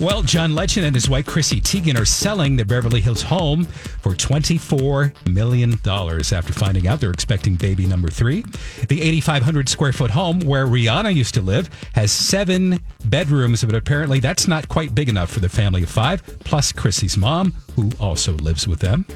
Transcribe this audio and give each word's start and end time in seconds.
Well, 0.00 0.22
John 0.22 0.56
Legend 0.56 0.86
and 0.86 0.94
his 0.94 1.08
wife 1.08 1.24
Chrissy 1.24 1.60
Teigen 1.60 1.98
are 1.98 2.04
selling 2.04 2.56
their 2.56 2.64
Beverly 2.64 3.00
Hills 3.00 3.22
home 3.22 3.64
for 3.64 4.12
$24 4.12 5.28
million 5.32 5.72
after 5.72 6.52
finding 6.52 6.88
out 6.88 7.00
they're 7.00 7.12
expecting 7.12 7.54
baby 7.54 7.86
number 7.86 8.08
three. 8.08 8.44
The 8.88 9.00
8,500 9.00 9.68
square 9.68 9.92
foot 9.92 10.10
home 10.10 10.40
where 10.40 10.66
Rihanna 10.66 11.14
used 11.14 11.34
to 11.34 11.42
live 11.42 11.70
has 11.94 12.10
seven 12.10 12.80
bedrooms, 13.04 13.62
but 13.64 13.76
apparently 13.76 14.18
that's 14.18 14.48
not 14.48 14.68
quite 14.68 14.96
big 14.96 15.08
enough 15.08 15.30
for 15.30 15.40
the 15.40 15.48
family 15.48 15.84
of 15.84 15.90
five, 15.90 16.22
plus 16.40 16.72
Chrissy's 16.72 17.16
mom, 17.16 17.54
who 17.76 17.90
also 18.00 18.32
lives 18.32 18.66
with 18.66 18.80
them. 18.80 19.06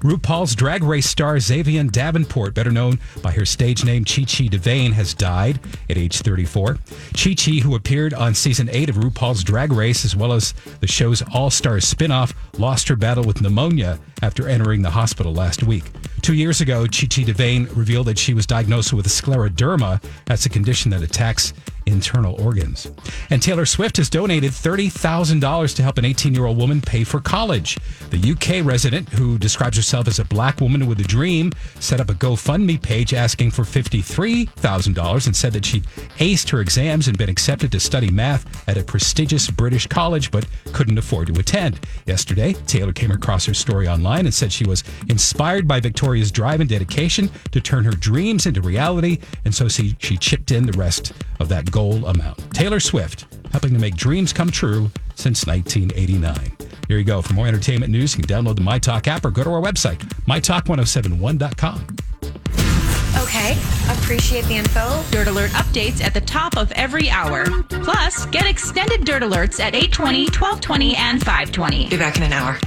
RuPaul's 0.00 0.54
Drag 0.54 0.82
Race 0.82 1.08
star 1.08 1.38
Xavier 1.40 1.84
Davenport, 1.84 2.54
better 2.54 2.70
known 2.70 2.98
by 3.22 3.32
her 3.32 3.44
stage 3.44 3.84
name 3.84 4.04
Chi 4.04 4.22
Chi 4.22 4.48
DeVayne, 4.48 4.92
has 4.92 5.14
died 5.14 5.60
at 5.88 5.96
age 5.96 6.20
34. 6.20 6.78
Chi 7.14 7.34
Chi, 7.34 7.52
who 7.62 7.74
appeared 7.74 8.14
on 8.14 8.34
season 8.34 8.68
8 8.70 8.90
of 8.90 8.96
RuPaul's 8.96 9.42
Drag 9.42 9.72
Race 9.72 10.04
well 10.18 10.32
as 10.32 10.52
the 10.80 10.86
show's 10.86 11.22
All 11.32 11.50
Stars 11.50 11.92
spinoff, 11.92 12.34
lost 12.58 12.88
her 12.88 12.96
battle 12.96 13.24
with 13.24 13.40
pneumonia 13.40 13.98
after 14.22 14.48
entering 14.48 14.82
the 14.82 14.90
hospital 14.90 15.32
last 15.32 15.62
week. 15.62 15.84
Two 16.22 16.34
years 16.34 16.60
ago, 16.60 16.82
Chi 16.82 17.06
Chi 17.06 17.22
DeVayne 17.22 17.74
revealed 17.76 18.06
that 18.06 18.18
she 18.18 18.34
was 18.34 18.46
diagnosed 18.46 18.92
with 18.92 19.06
scleroderma. 19.06 20.02
That's 20.24 20.46
a 20.46 20.48
condition 20.48 20.90
that 20.90 21.02
attacks 21.02 21.52
internal 21.86 22.40
organs. 22.42 22.90
And 23.30 23.42
Taylor 23.42 23.64
Swift 23.64 23.96
has 23.96 24.10
donated 24.10 24.52
$30,000 24.52 25.76
to 25.76 25.82
help 25.82 25.98
an 25.98 26.04
18 26.04 26.34
year 26.34 26.46
old 26.46 26.58
woman 26.58 26.80
pay 26.80 27.04
for 27.04 27.20
college. 27.20 27.78
The 28.10 28.32
UK 28.32 28.64
resident, 28.64 29.08
who 29.10 29.38
describes 29.38 29.76
herself 29.76 30.08
as 30.08 30.18
a 30.18 30.24
black 30.24 30.60
woman 30.60 30.86
with 30.86 31.00
a 31.00 31.04
dream, 31.04 31.52
set 31.80 32.00
up 32.00 32.10
a 32.10 32.14
GoFundMe 32.14 32.80
page 32.80 33.14
asking 33.14 33.52
for 33.52 33.62
$53,000 33.62 35.26
and 35.26 35.36
said 35.36 35.52
that 35.52 35.64
she'd 35.64 35.84
aced 36.18 36.50
her 36.50 36.60
exams 36.60 37.08
and 37.08 37.16
been 37.16 37.28
accepted 37.28 37.72
to 37.72 37.80
study 37.80 38.10
math 38.10 38.68
at 38.68 38.76
a 38.76 38.84
prestigious 38.84 39.50
British 39.50 39.86
college 39.86 40.30
but 40.30 40.46
couldn't 40.72 40.98
afford 40.98 41.28
to 41.28 41.40
attend. 41.40 41.80
Yesterday, 42.06 42.54
Taylor 42.66 42.92
came 42.92 43.10
across 43.10 43.46
her 43.46 43.54
story 43.54 43.88
online 43.88 44.26
and 44.26 44.34
said 44.34 44.52
she 44.52 44.66
was 44.66 44.84
inspired 45.08 45.66
by 45.66 45.80
Victoria's 45.80 46.30
drive 46.30 46.60
and 46.60 46.68
dedication 46.68 47.30
to 47.52 47.60
turn 47.60 47.84
her 47.84 47.92
dreams 47.92 48.46
into 48.46 48.60
reality, 48.60 49.18
and 49.44 49.54
so 49.54 49.68
she, 49.68 49.96
she 49.98 50.16
chipped 50.16 50.50
in 50.50 50.66
the 50.66 50.76
rest 50.78 51.12
of 51.40 51.48
that 51.48 51.70
goal 51.76 52.06
amount. 52.06 52.38
Taylor 52.54 52.80
Swift, 52.80 53.26
helping 53.52 53.74
to 53.74 53.78
make 53.78 53.96
dreams 53.96 54.32
come 54.32 54.50
true 54.50 54.90
since 55.14 55.46
1989. 55.46 56.56
Here 56.88 56.96
you 56.96 57.04
go. 57.04 57.20
For 57.20 57.34
more 57.34 57.46
entertainment 57.46 57.92
news, 57.92 58.16
you 58.16 58.24
can 58.24 58.34
download 58.34 58.56
the 58.56 58.62
MyTalk 58.62 59.06
app 59.08 59.26
or 59.26 59.30
go 59.30 59.44
to 59.44 59.50
our 59.50 59.60
website, 59.60 59.98
mytalk1071.com. 60.24 61.96
Okay, 63.22 63.52
appreciate 63.92 64.46
the 64.46 64.56
info. 64.56 65.02
Dirt 65.10 65.28
Alert 65.28 65.50
updates 65.50 66.02
at 66.02 66.14
the 66.14 66.20
top 66.22 66.56
of 66.56 66.72
every 66.72 67.10
hour. 67.10 67.44
Plus, 67.68 68.24
get 68.26 68.46
extended 68.46 69.04
Dirt 69.04 69.22
Alerts 69.22 69.60
at 69.60 69.74
820, 69.74 70.24
1220, 70.26 70.96
and 70.96 71.18
520. 71.20 71.90
Be 71.90 71.98
back 71.98 72.16
in 72.16 72.22
an 72.22 72.32
hour. 72.32 72.58